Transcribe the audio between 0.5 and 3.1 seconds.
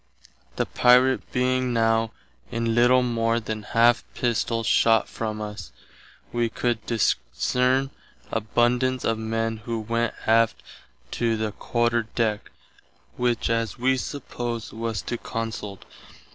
The Pirate being now in little